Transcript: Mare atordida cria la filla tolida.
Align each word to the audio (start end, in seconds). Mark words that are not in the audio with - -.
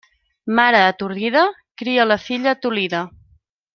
Mare 0.59 0.79
atordida 0.85 1.43
cria 1.81 2.09
la 2.13 2.19
filla 2.25 2.55
tolida. 2.65 3.03